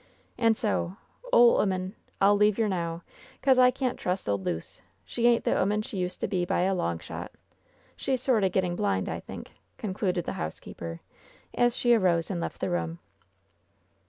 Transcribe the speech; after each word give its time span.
And 0.35 0.57
so, 0.57 0.97
ole 1.31 1.57
'oman, 1.61 1.93
I'll 2.19 2.35
leave 2.35 2.57
yer 2.57 2.67
now, 2.67 3.03
'cause 3.43 3.59
I 3.59 3.69
can't 3.69 3.99
trust 3.99 4.27
ole 4.27 4.39
Luce! 4.39 4.81
She 5.05 5.27
ain't 5.27 5.43
the 5.43 5.55
'oman 5.55 5.83
she 5.83 5.95
used 5.99 6.19
to 6.21 6.27
be 6.27 6.43
by 6.43 6.61
a 6.61 6.73
long 6.73 6.97
shot. 6.97 7.31
She's 7.95 8.19
sort 8.19 8.43
o' 8.43 8.49
getting 8.49 8.75
blind, 8.75 9.07
I 9.07 9.19
think," 9.19 9.51
concluded 9.77 10.25
the 10.25 10.33
housekeeper, 10.41 11.01
as 11.53 11.77
she 11.77 11.93
arose 11.93 12.31
and 12.31 12.41
left 12.41 12.61
the 12.61 12.71
room. 12.71 12.97